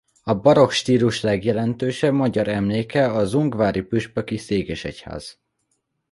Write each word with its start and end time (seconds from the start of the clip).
A 0.23 0.33
barokk 0.33 0.69
stílus 0.71 1.21
legjelentősebb 1.21 2.13
magyar 2.13 2.47
emléke 2.47 3.11
az 3.11 3.33
ungvári 3.33 3.81
püspöki 3.81 4.37
székesegyház. 4.37 5.39